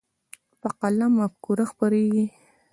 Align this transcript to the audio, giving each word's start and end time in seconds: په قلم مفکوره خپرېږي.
په 0.59 0.67
قلم 0.79 1.11
مفکوره 1.21 1.65
خپرېږي. 1.71 2.25